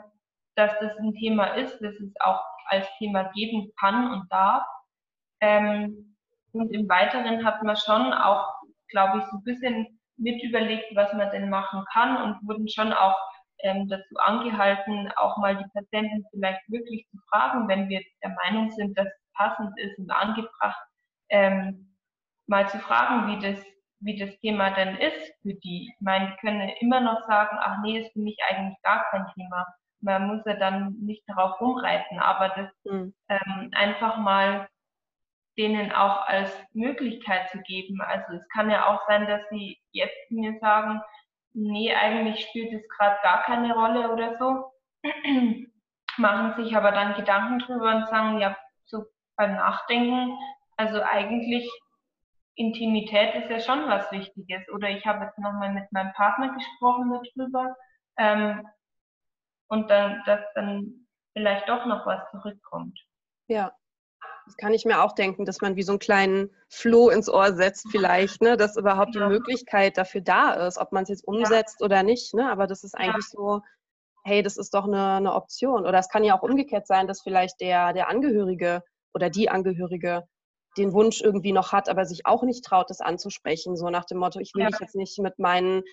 [0.55, 4.63] dass das ein Thema ist, dass es auch als Thema geben kann und darf.
[5.41, 6.15] Ähm,
[6.51, 8.47] und im Weiteren hat man schon auch,
[8.89, 12.93] glaube ich, so ein bisschen mit überlegt, was man denn machen kann und wurden schon
[12.93, 13.15] auch
[13.59, 18.71] ähm, dazu angehalten, auch mal die Patienten vielleicht wirklich zu fragen, wenn wir der Meinung
[18.71, 20.81] sind, dass es passend ist und angebracht,
[21.29, 21.95] ähm,
[22.47, 23.63] mal zu fragen, wie das,
[23.99, 25.89] wie das Thema denn ist für die.
[25.93, 29.25] Ich meine, die können immer noch sagen, ach nee, ist für mich eigentlich gar kein
[29.33, 29.65] Thema.
[30.01, 33.13] Man muss ja dann nicht darauf rumreiten, aber das mhm.
[33.29, 34.67] ähm, einfach mal
[35.57, 38.01] denen auch als Möglichkeit zu geben.
[38.01, 41.01] Also es kann ja auch sein, dass sie jetzt mir sagen,
[41.53, 44.71] nee, eigentlich spielt es gerade gar keine Rolle oder so,
[46.17, 50.37] machen sich aber dann Gedanken drüber und sagen, ja, so beim Nachdenken,
[50.77, 51.69] also eigentlich
[52.55, 54.69] Intimität ist ja schon was Wichtiges.
[54.69, 57.75] Oder ich habe jetzt nochmal mit meinem Partner gesprochen darüber
[58.17, 58.67] ähm,
[59.67, 62.99] und dann, dass dann vielleicht doch noch was zurückkommt.
[63.47, 63.73] Ja,
[64.45, 67.53] das kann ich mir auch denken, dass man wie so einen kleinen Floh ins Ohr
[67.53, 69.27] setzt, vielleicht, ne, dass überhaupt ja.
[69.27, 71.85] die Möglichkeit dafür da ist, ob man es jetzt umsetzt ja.
[71.85, 72.33] oder nicht.
[72.33, 72.49] Ne?
[72.51, 73.39] Aber das ist eigentlich ja.
[73.39, 73.61] so,
[74.23, 75.85] hey, das ist doch eine, eine Option.
[75.85, 80.23] Oder es kann ja auch umgekehrt sein, dass vielleicht der, der Angehörige oder die Angehörige
[80.77, 83.77] den Wunsch irgendwie noch hat, aber sich auch nicht traut, das anzusprechen.
[83.77, 85.83] So nach dem Motto, ich will dich jetzt nicht mit meinen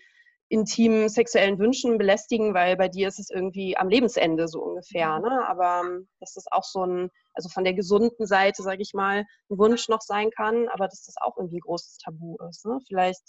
[0.49, 5.19] intimen sexuellen Wünschen belästigen, weil bei dir ist es irgendwie am Lebensende so ungefähr.
[5.21, 5.47] Ne?
[5.47, 7.11] Aber ähm, das auch so ein,
[7.41, 11.05] also von der gesunden Seite, sage ich mal, ein Wunsch noch sein kann, aber dass
[11.05, 12.67] das auch irgendwie ein großes Tabu ist.
[12.67, 12.79] Ne?
[12.87, 13.23] Vielleicht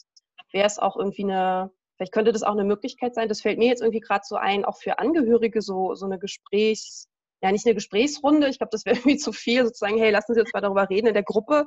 [0.52, 3.68] wäre es auch irgendwie eine, vielleicht könnte das auch eine Möglichkeit sein, das fällt mir
[3.68, 7.08] jetzt irgendwie gerade so ein, auch für Angehörige so, so eine Gesprächs,
[7.42, 10.42] ja nicht eine Gesprächsrunde, ich glaube, das wäre irgendwie zu viel, sozusagen, hey, lassen Sie
[10.42, 11.66] uns mal darüber reden in der Gruppe,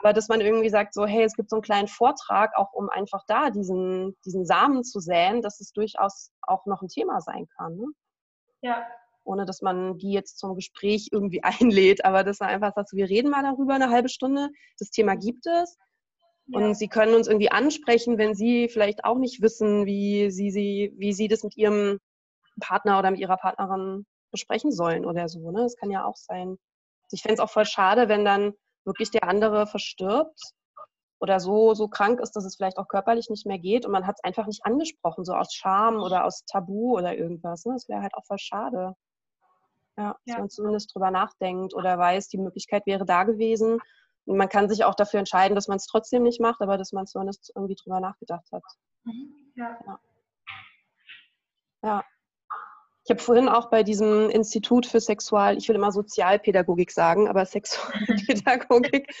[0.00, 2.88] aber dass man irgendwie sagt, so, hey, es gibt so einen kleinen Vortrag, auch um
[2.88, 7.46] einfach da diesen, diesen Samen zu säen, dass es durchaus auch noch ein Thema sein
[7.56, 7.76] kann.
[7.76, 7.86] Ne?
[8.62, 8.86] Ja.
[9.24, 13.08] Ohne dass man die jetzt zum Gespräch irgendwie einlädt, aber dass man einfach sagt, wir
[13.08, 15.76] reden mal darüber eine halbe Stunde, das Thema gibt es.
[16.52, 16.74] Und ja.
[16.74, 21.12] sie können uns irgendwie ansprechen, wenn sie vielleicht auch nicht wissen, wie sie, sie, wie
[21.12, 22.00] sie das mit ihrem
[22.60, 25.50] Partner oder mit ihrer Partnerin besprechen sollen oder so.
[25.50, 25.62] Ne?
[25.62, 26.56] Das kann ja auch sein.
[27.12, 28.52] Ich fände es auch voll schade, wenn dann
[28.84, 30.40] wirklich der andere verstirbt
[31.20, 34.06] oder so, so krank ist, dass es vielleicht auch körperlich nicht mehr geht und man
[34.06, 37.64] hat es einfach nicht angesprochen, so aus Scham oder aus Tabu oder irgendwas.
[37.64, 37.74] Ne?
[37.74, 38.94] Das wäre halt auch voll schade.
[40.00, 40.38] Ja, dass ja.
[40.38, 43.78] man zumindest drüber nachdenkt oder weiß, die Möglichkeit wäre da gewesen.
[44.24, 46.92] Und man kann sich auch dafür entscheiden, dass man es trotzdem nicht macht, aber dass
[46.92, 48.62] man zumindest irgendwie drüber nachgedacht hat.
[49.04, 49.52] Mhm.
[49.56, 49.78] Ja.
[49.86, 50.00] ja.
[51.82, 52.04] ja.
[53.04, 57.44] Ich habe vorhin auch bei diesem Institut für Sexual, ich will immer Sozialpädagogik sagen, aber
[57.46, 59.14] Sexualpädagogik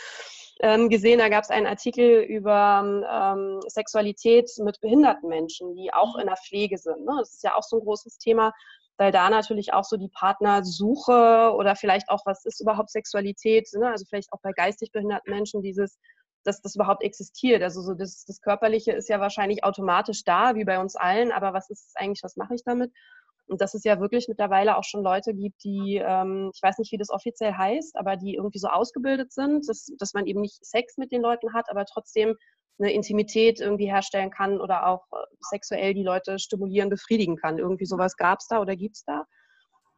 [0.60, 6.16] ähm, gesehen, da gab es einen Artikel über ähm, Sexualität mit behinderten Menschen, die auch
[6.16, 7.04] in der Pflege sind.
[7.04, 7.16] Ne?
[7.18, 8.52] Das ist ja auch so ein großes Thema,
[9.00, 13.88] weil da natürlich auch so die Partnersuche oder vielleicht auch, was ist überhaupt Sexualität, ne?
[13.88, 15.98] also vielleicht auch bei geistig behinderten Menschen dieses
[16.42, 17.62] dass das überhaupt existiert.
[17.62, 21.52] Also so das, das Körperliche ist ja wahrscheinlich automatisch da, wie bei uns allen, aber
[21.52, 22.92] was ist es eigentlich, was mache ich damit?
[23.46, 26.92] Und dass es ja wirklich mittlerweile auch schon Leute gibt, die, ähm, ich weiß nicht,
[26.92, 30.64] wie das offiziell heißt, aber die irgendwie so ausgebildet sind, dass, dass man eben nicht
[30.64, 32.36] Sex mit den Leuten hat, aber trotzdem
[32.80, 37.58] eine Intimität irgendwie herstellen kann oder auch äh, sexuell die Leute stimulieren, befriedigen kann.
[37.58, 39.24] Irgendwie sowas gab es da oder gibt es da.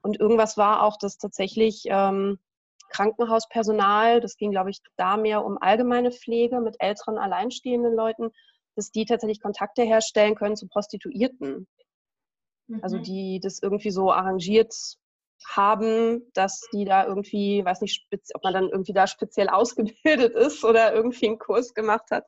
[0.03, 2.39] Und irgendwas war auch, dass tatsächlich ähm,
[2.91, 8.31] Krankenhauspersonal, das ging, glaube ich, da mehr um allgemeine Pflege mit älteren, alleinstehenden Leuten,
[8.77, 11.69] dass die tatsächlich Kontakte herstellen können zu Prostituierten.
[12.81, 13.03] Also mhm.
[13.03, 14.75] die das irgendwie so arrangiert
[15.47, 20.65] haben, dass die da irgendwie, weiß nicht, ob man dann irgendwie da speziell ausgebildet ist
[20.65, 22.25] oder irgendwie einen Kurs gemacht hat.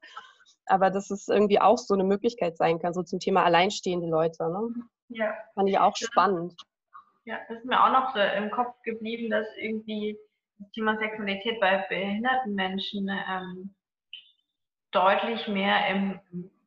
[0.67, 4.49] Aber dass es irgendwie auch so eine Möglichkeit sein kann, so zum Thema alleinstehende Leute.
[4.51, 4.75] Ne?
[5.09, 5.35] Ja.
[5.55, 6.55] Fand ich auch spannend.
[7.27, 10.19] Ja, das ist mir auch noch so im Kopf geblieben, dass irgendwie
[10.59, 13.75] das Thema Sexualität bei behinderten Menschen ähm,
[14.93, 16.21] deutlich mehr im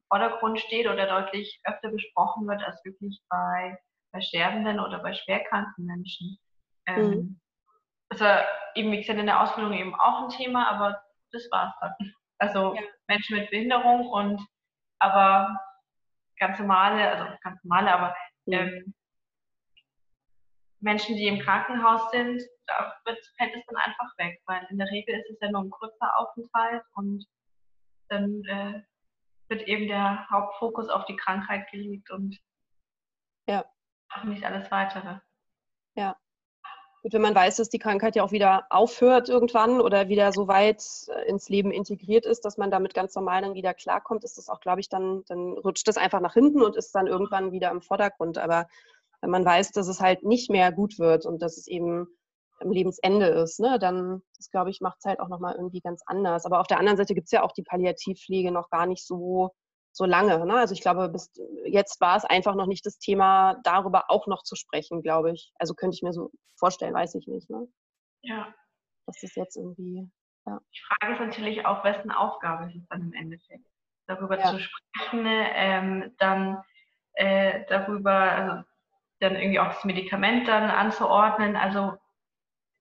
[0.09, 3.77] Vordergrund steht oder deutlich öfter besprochen wird als wirklich bei,
[4.11, 6.37] bei sterbenden oder bei schwerkranken Menschen.
[6.85, 7.39] Ähm, mhm.
[8.09, 8.25] Also
[8.75, 12.13] eben, wie gesagt, in der Ausbildung eben auch ein Thema, aber das war es dann.
[12.39, 12.81] Also ja.
[13.07, 14.41] Menschen mit Behinderung und
[14.99, 15.59] aber
[16.39, 18.15] ganz normale, also ganz normale, aber
[18.47, 18.93] ähm,
[20.79, 24.89] Menschen, die im Krankenhaus sind, da wird, fällt es dann einfach weg, weil in der
[24.89, 27.25] Regel ist es ja nur ein kurzer Aufenthalt und
[28.09, 28.83] dann äh,
[29.49, 32.37] wird eben der Hauptfokus auf die Krankheit gelegt und
[33.47, 33.65] ja.
[34.23, 35.19] nicht alles weitere.
[35.95, 36.15] Ja.
[37.07, 40.49] Gut, wenn man weiß, dass die Krankheit ja auch wieder aufhört irgendwann oder wieder so
[40.49, 44.37] weit äh, ins Leben integriert ist, dass man damit ganz normal dann wieder klarkommt, ist
[44.37, 47.53] das auch, glaube ich, dann, dann rutscht das einfach nach hinten und ist dann irgendwann
[47.53, 48.37] wieder im Vordergrund.
[48.37, 48.67] Aber
[49.21, 52.07] wenn man weiß, dass es halt nicht mehr gut wird und dass es eben
[52.59, 56.01] am Lebensende ist, ne, dann, das glaube ich, macht es halt auch nochmal irgendwie ganz
[56.07, 56.45] anders.
[56.45, 59.51] Aber auf der anderen Seite gibt es ja auch die Palliativpflege noch gar nicht so,
[59.97, 60.45] so lange.
[60.45, 60.53] Ne?
[60.53, 61.31] Also ich glaube, bis
[61.65, 65.51] jetzt war es einfach noch nicht das Thema, darüber auch noch zu sprechen, glaube ich.
[65.57, 67.49] Also könnte ich mir so vorstellen, weiß ich nicht.
[67.49, 67.67] Ne?
[68.21, 68.53] Ja.
[69.07, 70.07] Das ist jetzt irgendwie.
[70.45, 70.59] Ja.
[70.71, 73.65] Die Frage ist natürlich auch, wessen Aufgabe ist es dann im Endeffekt,
[74.05, 74.51] darüber ja.
[74.51, 76.61] zu sprechen, ähm, dann
[77.13, 78.63] äh, darüber, also
[79.19, 81.55] dann irgendwie auch das Medikament dann anzuordnen.
[81.55, 81.97] Also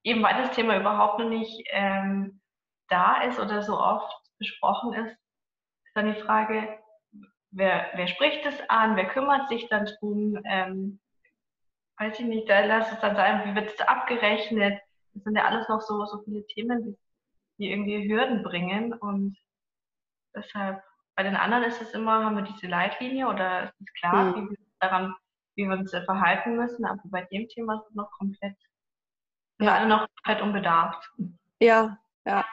[0.02, 2.42] eben weil das Thema überhaupt noch nicht ähm,
[2.88, 6.78] da ist oder so oft besprochen ist, ist dann die Frage,
[7.50, 11.00] wer, wer spricht es an, wer kümmert sich dann drum, ähm,
[11.98, 14.80] weiß ich nicht, da lass es dann sein, wie wird es abgerechnet,
[15.14, 16.98] das sind ja alles noch so, so viele Themen, die,
[17.58, 19.36] die irgendwie Hürden bringen und
[20.34, 20.82] deshalb,
[21.16, 24.34] bei den anderen ist es immer, haben wir diese Leitlinie oder ist es klar, mhm.
[24.34, 25.14] wie wir daran,
[25.54, 28.56] wie wir uns verhalten müssen, aber bei dem Thema ist es noch komplett,
[29.58, 29.74] ja.
[29.74, 31.10] alle noch komplett unbedarft.
[31.60, 32.44] Ja, ja.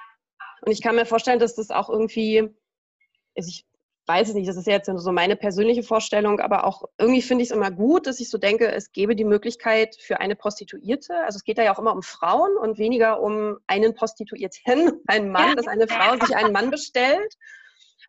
[0.62, 2.56] Und ich kann mir vorstellen, dass das auch irgendwie,
[3.36, 3.66] also ich
[4.06, 7.50] weiß es nicht, das ist jetzt so meine persönliche Vorstellung, aber auch irgendwie finde ich
[7.50, 11.38] es immer gut, dass ich so denke, es gäbe die Möglichkeit für eine Prostituierte, also
[11.38, 15.56] es geht da ja auch immer um Frauen und weniger um einen Prostituierten, einen Mann,
[15.56, 17.34] dass eine Frau sich einen Mann bestellt.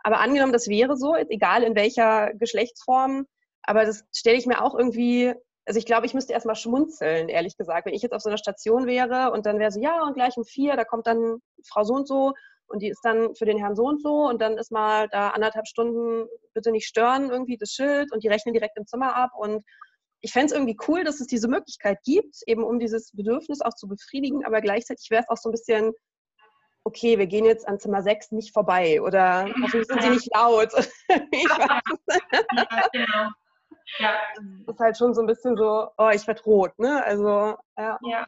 [0.02, 3.26] Aber angenommen, das wäre so, egal in welcher Geschlechtsform,
[3.62, 5.32] aber das stelle ich mir auch irgendwie,
[5.64, 7.86] also ich glaube, ich müsste erstmal schmunzeln, ehrlich gesagt.
[7.86, 10.36] Wenn ich jetzt auf so einer Station wäre und dann wäre so, ja, und gleich
[10.36, 12.34] um vier, da kommt dann Frau so und so
[12.68, 15.30] und die ist dann für den Herrn so und so und dann ist mal da
[15.30, 19.30] anderthalb Stunden bitte nicht stören, irgendwie das Schild und die rechnen direkt im Zimmer ab
[19.36, 19.64] und
[20.20, 23.74] ich fände es irgendwie cool, dass es diese Möglichkeit gibt, eben um dieses Bedürfnis auch
[23.74, 25.92] zu befriedigen, aber gleichzeitig wäre es auch so ein bisschen,
[26.84, 30.72] okay, wir gehen jetzt an Zimmer 6 nicht vorbei oder hoffentlich sind sie nicht laut.
[31.30, 31.82] ich weiß.
[33.98, 34.14] Ja.
[34.64, 37.04] Das ist halt schon so ein bisschen so, oh, ich werde rot, ne?
[37.04, 37.98] Also, ja.
[38.02, 38.26] ja.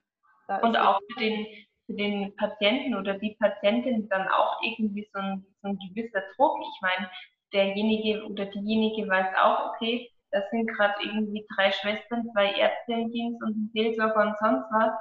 [0.63, 1.47] Und auch für den,
[1.87, 6.59] für den Patienten oder die Patientin dann auch irgendwie so ein, so ein gewisser Druck.
[6.61, 7.11] Ich meine,
[7.53, 13.11] derjenige oder diejenige weiß auch, okay, das sind gerade irgendwie drei Schwestern, zwei Ärzte im
[13.13, 14.93] Dienst und ein Seelsorger und sonst was.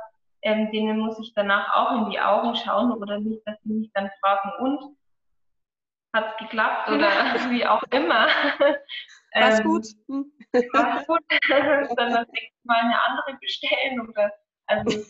[0.43, 3.91] Ähm, denen muss ich danach auch in die Augen schauen oder nicht, dass sie mich
[3.93, 4.95] dann fragen, und
[6.13, 7.09] hat es geklappt oder
[7.49, 8.27] wie auch immer.
[9.33, 9.87] War's ähm, gut?
[10.07, 10.31] Hm.
[10.73, 11.19] War's gut?
[11.97, 14.31] dann das nächste Mal eine andere bestellen oder
[14.67, 15.03] also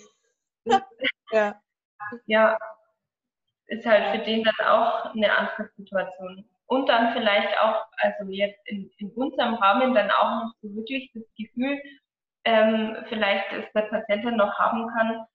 [1.31, 1.53] ja
[2.25, 2.57] ja,
[3.67, 6.47] ist halt für den dann auch eine andere Situation.
[6.67, 11.11] Und dann vielleicht auch, also jetzt in, in unserem Rahmen dann auch noch so wirklich
[11.13, 11.79] das Gefühl,
[12.43, 15.25] ähm, vielleicht ist der Patient dann noch haben kann,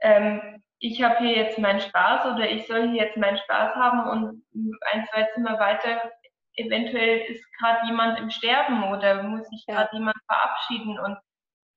[0.00, 4.08] ähm, ich habe hier jetzt meinen Spaß oder ich soll hier jetzt meinen Spaß haben
[4.10, 4.44] und
[4.92, 6.12] ein, zwei Zimmer weiter,
[6.54, 11.18] eventuell ist gerade jemand im Sterben oder muss sich gerade jemand verabschieden und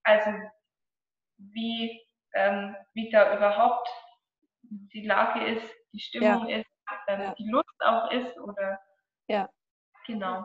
[0.04, 0.30] also
[1.38, 2.00] wie,
[2.34, 3.88] ähm, wie da überhaupt
[4.62, 6.58] die Lage ist, die Stimmung ja.
[6.58, 6.70] ist,
[7.08, 7.34] ähm, ja.
[7.34, 8.80] die Lust auch ist oder
[9.28, 9.48] ja.
[10.06, 10.44] Genau.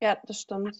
[0.00, 0.76] Ja, das stimmt.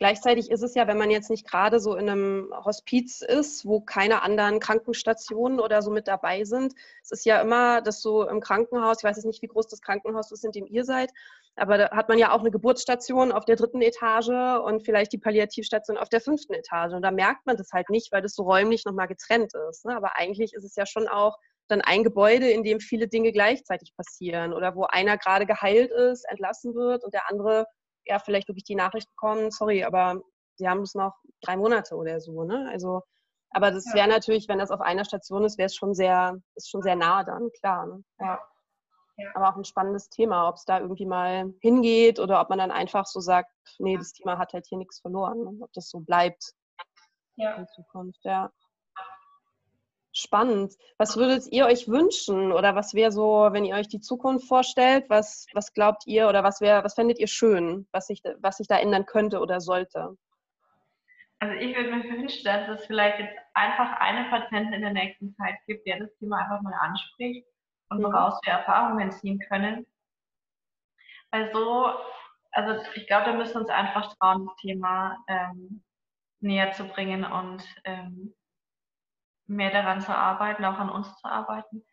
[0.00, 3.82] Gleichzeitig ist es ja, wenn man jetzt nicht gerade so in einem Hospiz ist, wo
[3.82, 6.72] keine anderen Krankenstationen oder so mit dabei sind.
[7.02, 9.82] Es ist ja immer, dass so im Krankenhaus, ich weiß jetzt nicht, wie groß das
[9.82, 11.10] Krankenhaus ist, in dem ihr seid,
[11.54, 15.18] aber da hat man ja auch eine Geburtsstation auf der dritten Etage und vielleicht die
[15.18, 16.94] Palliativstation auf der fünften Etage.
[16.94, 19.84] Und da merkt man das halt nicht, weil das so räumlich nochmal getrennt ist.
[19.84, 19.94] Ne?
[19.94, 21.36] Aber eigentlich ist es ja schon auch
[21.68, 26.24] dann ein Gebäude, in dem viele Dinge gleichzeitig passieren oder wo einer gerade geheilt ist,
[26.30, 27.66] entlassen wird und der andere
[28.06, 30.20] ja vielleicht wirklich die Nachricht bekommt, sorry, aber
[30.56, 32.44] sie haben es noch drei Monate oder so.
[32.44, 32.68] Ne?
[32.70, 33.02] Also,
[33.50, 36.70] aber das wäre natürlich, wenn das auf einer Station ist, wäre es schon sehr, ist
[36.70, 37.86] schon sehr nah dann, klar.
[37.86, 38.04] Ne?
[38.20, 38.40] Ja.
[39.16, 39.30] ja.
[39.34, 42.70] Aber auch ein spannendes Thema, ob es da irgendwie mal hingeht oder ob man dann
[42.70, 45.58] einfach so sagt, nee, das Thema hat halt hier nichts verloren, ne?
[45.60, 46.54] ob das so bleibt
[47.36, 47.54] ja.
[47.56, 48.52] in Zukunft, ja.
[50.30, 50.76] Spannend.
[50.96, 55.06] Was würdet ihr euch wünschen oder was wäre so, wenn ihr euch die Zukunft vorstellt,
[55.10, 58.68] was, was glaubt ihr oder was wäre, was fändet ihr schön, was sich, was sich
[58.68, 60.16] da ändern könnte oder sollte?
[61.40, 65.34] Also ich würde mir wünschen, dass es vielleicht jetzt einfach eine Patientin in der nächsten
[65.34, 67.44] Zeit gibt, der das Thema einfach mal anspricht
[67.88, 68.46] und woraus mhm.
[68.46, 69.84] wir Erfahrungen ziehen können.
[71.32, 71.92] Weil so,
[72.52, 75.82] also ich glaube, da müssen wir uns einfach trauen, das Thema ähm,
[76.38, 78.32] näher zu bringen und ähm,
[79.50, 81.84] mehr daran zu arbeiten, auch an uns zu arbeiten.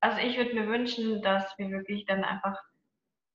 [0.00, 2.60] Also ich würde mir wünschen, dass wir wirklich dann einfach,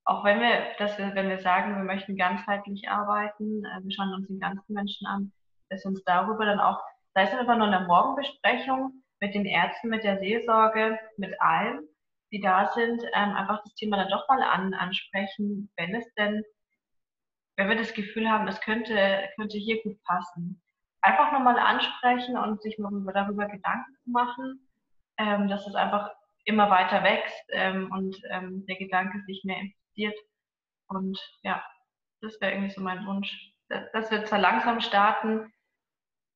[0.05, 4.13] auch wenn wir, dass wir, wenn wir sagen, wir möchten ganzheitlich arbeiten, äh, wir schauen
[4.13, 5.31] uns den ganzen Menschen an,
[5.69, 6.79] dass wir uns darüber dann auch,
[7.15, 11.87] sei es einfach nur in der Morgenbesprechung mit den Ärzten, mit der Seelsorge, mit allen,
[12.31, 16.43] die da sind, ähm, einfach das Thema dann doch mal an, ansprechen, wenn es denn,
[17.57, 20.61] wenn wir das Gefühl haben, es könnte, könnte hier gut passen
[21.01, 24.67] einfach nochmal ansprechen und sich darüber Gedanken machen,
[25.17, 26.11] ähm, dass es einfach
[26.45, 30.17] immer weiter wächst ähm, und ähm, der Gedanke sich mehr infiziert.
[30.87, 31.63] Und ja,
[32.21, 33.53] das wäre irgendwie so mein Wunsch,
[33.93, 35.53] dass wir zwar langsam starten,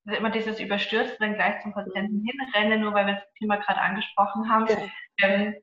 [0.06, 4.50] immer dieses Überstürzt, dann gleich zum Patienten hinrennen, nur weil wir das Thema gerade angesprochen
[4.50, 4.78] haben, ja.
[5.24, 5.56] ähm,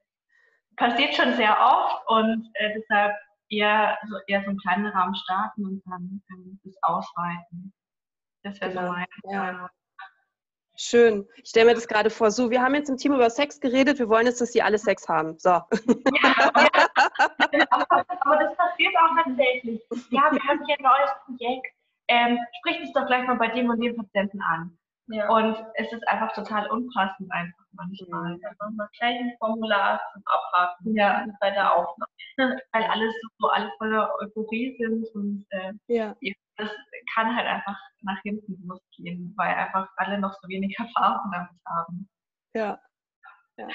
[0.77, 3.15] passiert schon sehr oft und äh, deshalb
[3.51, 7.73] eher so, eher so einen kleinen Rahmen starten und dann ähm, das ausweiten.
[8.43, 8.87] Das wäre genau.
[8.87, 9.71] so mein, ja.
[10.77, 11.29] Schön.
[11.37, 12.31] Ich stelle mir das gerade vor.
[12.31, 13.99] So, wir haben jetzt im Team über Sex geredet.
[13.99, 15.39] Wir wollen jetzt, dass sie alle Sex haben.
[15.39, 15.51] So.
[15.51, 15.65] Ja,
[18.21, 19.83] aber das passiert auch tatsächlich.
[20.11, 21.67] Ja, wir haben hier ein neues Projekt.
[22.09, 24.79] Ähm, sprich es doch gleich mal bei dem und dem Patienten an.
[25.09, 25.29] Ja.
[25.29, 28.37] Und es ist einfach total unpassend einfach manchmal.
[28.37, 28.41] Mhm.
[28.41, 31.27] Dann machen wir gleich ein Formular zum Abhaken ja.
[31.41, 32.11] bei der Aufnahme.
[32.73, 36.17] Weil alles so, alles voller Euphorie sind und äh, ja.
[36.61, 36.71] Das
[37.15, 42.09] kann halt einfach nach hinten losgehen, weil einfach alle noch so wenig Erfahrung damit haben.
[42.55, 42.81] Ja.
[43.57, 43.69] ja.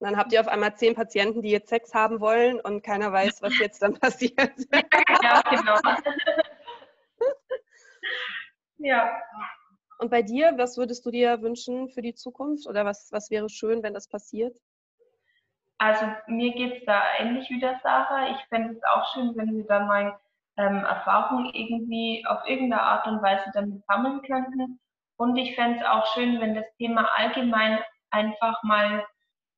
[0.00, 3.42] Dann habt ihr auf einmal zehn Patienten, die jetzt Sex haben wollen und keiner weiß,
[3.42, 4.36] was jetzt dann passiert.
[5.22, 5.78] ja, genau.
[8.78, 9.20] ja.
[9.98, 13.48] Und bei dir, was würdest du dir wünschen für die Zukunft oder was, was wäre
[13.48, 14.56] schön, wenn das passiert?
[15.78, 18.30] Also mir geht es da ähnlich wie der Sarah.
[18.30, 20.18] Ich fände es auch schön, wenn wir da mal
[20.58, 24.80] ähm, Erfahrung irgendwie auf irgendeine Art und Weise damit sammeln könnten.
[25.16, 27.78] Und ich fände es auch schön, wenn das Thema allgemein
[28.10, 29.04] einfach mal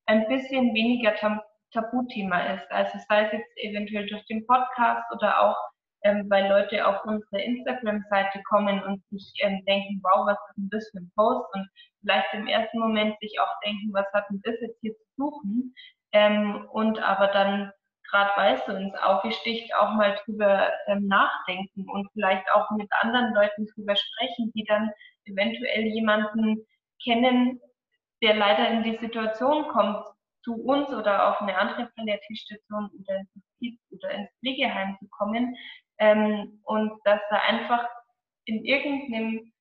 [0.05, 2.69] ein bisschen weniger Tab Tabuthema ist.
[2.69, 5.55] Also sei es jetzt eventuell durch den Podcast oder auch
[6.03, 10.69] ähm, weil Leute auf unsere Instagram-Seite kommen und sich ähm, denken, wow, was ist denn
[10.71, 11.45] das für ein Post?
[11.53, 11.69] Und
[12.01, 15.75] vielleicht im ersten Moment sich auch denken, was hat denn das jetzt hier zu suchen?
[16.11, 17.71] Ähm, und aber dann
[18.11, 22.89] gerade weil es ins Auge sticht, auch mal drüber ähm, nachdenken und vielleicht auch mit
[23.01, 24.91] anderen Leuten drüber sprechen, die dann
[25.25, 26.65] eventuell jemanden
[27.03, 27.59] kennen,
[28.21, 30.05] der leider in die Situation kommt,
[30.43, 35.55] zu uns oder auf eine andere Palliativstation oder ins Hospiz oder ins Pflegeheim zu kommen,
[35.99, 37.87] ähm, und dass da einfach
[38.45, 39.53] in irgendeinem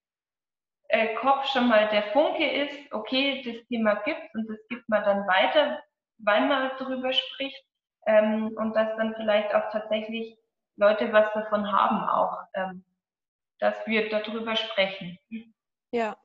[0.88, 5.04] äh, Kopf schon mal der Funke ist, okay, das Thema gibt und das gibt man
[5.04, 5.80] dann weiter,
[6.18, 7.62] weil man darüber spricht
[8.06, 10.38] ähm, und dass dann vielleicht auch tatsächlich
[10.76, 12.84] Leute was davon haben auch, ähm,
[13.58, 15.18] dass wir darüber sprechen.
[15.92, 16.16] Ja,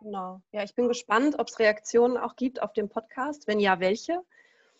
[0.00, 0.40] genau.
[0.52, 3.46] Ja, ich bin gespannt, ob es Reaktionen auch gibt auf dem Podcast.
[3.46, 4.20] Wenn ja, welche?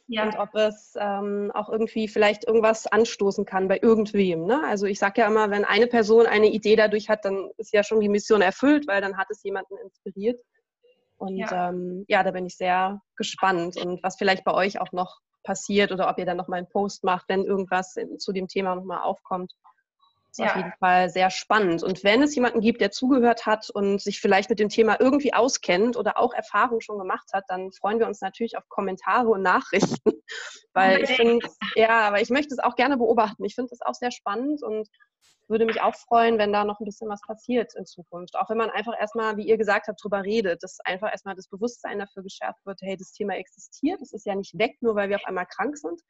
[0.06, 0.24] Ja.
[0.24, 4.44] Und ob es ähm, auch irgendwie vielleicht irgendwas anstoßen kann bei irgendwem.
[4.44, 4.62] Ne?
[4.66, 7.82] Also ich sage ja immer, wenn eine Person eine Idee dadurch hat, dann ist ja
[7.82, 10.40] schon die Mission erfüllt, weil dann hat es jemanden inspiriert.
[11.16, 14.92] Und ja, ähm, ja da bin ich sehr gespannt und was vielleicht bei euch auch
[14.92, 18.74] noch passiert oder ob ihr dann nochmal einen Post macht, wenn irgendwas zu dem Thema
[18.74, 19.54] nochmal aufkommt
[20.34, 20.50] ist ja.
[20.50, 21.84] auf jeden Fall sehr spannend.
[21.84, 25.32] Und wenn es jemanden gibt, der zugehört hat und sich vielleicht mit dem Thema irgendwie
[25.32, 29.42] auskennt oder auch Erfahrung schon gemacht hat, dann freuen wir uns natürlich auf Kommentare und
[29.42, 29.96] Nachrichten.
[30.72, 33.44] Weil ich finde, ja, aber ich möchte es auch gerne beobachten.
[33.44, 34.88] Ich finde es auch sehr spannend und
[35.46, 38.34] würde mich auch freuen, wenn da noch ein bisschen was passiert in Zukunft.
[38.34, 41.48] Auch wenn man einfach erstmal, wie ihr gesagt habt, drüber redet, dass einfach erstmal das
[41.48, 45.10] Bewusstsein dafür geschärft wird, hey, das Thema existiert, es ist ja nicht weg, nur weil
[45.10, 46.00] wir auf einmal krank sind,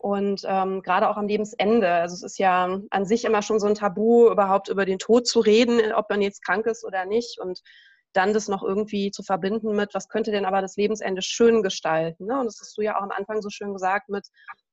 [0.00, 1.88] und ähm, gerade auch am Lebensende.
[1.88, 5.26] Also es ist ja an sich immer schon so ein Tabu, überhaupt über den Tod
[5.26, 7.38] zu reden, ob man jetzt krank ist oder nicht.
[7.40, 7.62] Und
[8.12, 12.26] dann das noch irgendwie zu verbinden mit, was könnte denn aber das Lebensende schön gestalten.
[12.26, 12.40] Ne?
[12.40, 14.26] Und das hast du ja auch am Anfang so schön gesagt mit,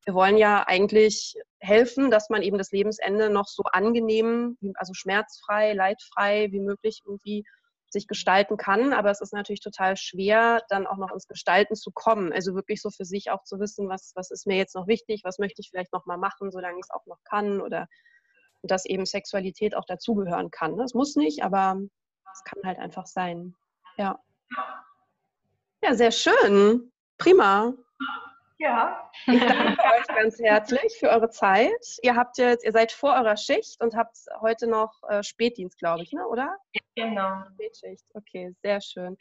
[0.06, 5.74] wir wollen ja eigentlich helfen, dass man eben das Lebensende noch so angenehm, also schmerzfrei,
[5.74, 7.46] leidfrei wie möglich irgendwie
[7.94, 11.92] sich gestalten kann, aber es ist natürlich total schwer, dann auch noch ins Gestalten zu
[11.92, 12.34] kommen.
[12.34, 15.22] Also wirklich so für sich auch zu wissen, was, was ist mir jetzt noch wichtig,
[15.24, 17.88] was möchte ich vielleicht noch mal machen, solange ich es auch noch kann oder
[18.64, 20.80] dass eben Sexualität auch dazugehören kann.
[20.80, 21.80] Es muss nicht, aber
[22.34, 23.56] es kann halt einfach sein.
[23.98, 24.20] Ja.
[25.82, 26.92] Ja, sehr schön.
[27.18, 27.74] Prima.
[28.58, 29.12] Ja.
[29.28, 31.98] Ich danke euch ganz herzlich für eure Zeit.
[32.02, 36.04] Ihr habt jetzt, ihr seid vor eurer Schicht und habt heute noch äh, Spätdienst, glaube
[36.04, 36.26] ich, ne?
[36.28, 36.58] oder?
[36.96, 37.44] Genau.
[37.54, 38.06] Spätschicht.
[38.14, 39.18] Okay, sehr schön.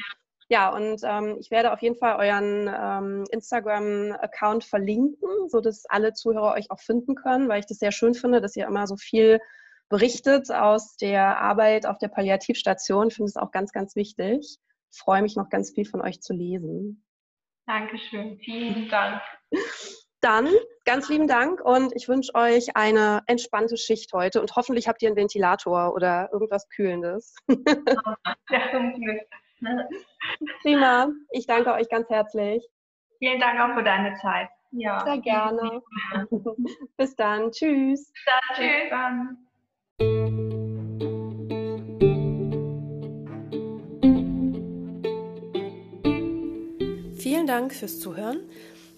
[0.49, 6.55] Ja, und ähm, ich werde auf jeden Fall euren ähm, Instagram-Account verlinken, sodass alle Zuhörer
[6.55, 9.41] euch auch finden können, weil ich das sehr schön finde, dass ihr immer so viel
[9.89, 13.09] berichtet aus der Arbeit auf der Palliativstation.
[13.09, 14.59] Ich finde es auch ganz, ganz wichtig.
[14.91, 17.05] Ich freue mich noch ganz viel von euch zu lesen.
[17.67, 19.23] Dankeschön, vielen Dank.
[20.23, 20.49] Dann
[20.85, 25.09] ganz lieben Dank und ich wünsche euch eine entspannte Schicht heute und hoffentlich habt ihr
[25.09, 27.35] einen Ventilator oder irgendwas Kühlendes.
[27.49, 29.21] Ja, zum Glück.
[30.63, 32.65] Prima, ich danke euch ganz herzlich.
[33.19, 34.49] Vielen Dank auch für deine Zeit.
[34.71, 35.01] Ja.
[35.05, 35.83] Sehr gerne.
[36.97, 37.51] Bis dann.
[37.51, 38.13] Tschüss.
[38.13, 38.57] Bis dann.
[38.57, 38.79] Tschüss.
[38.79, 39.39] Bis dann.
[47.19, 48.49] Vielen Dank fürs Zuhören.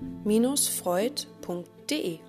[0.00, 2.20] www.leit-und-freud.de.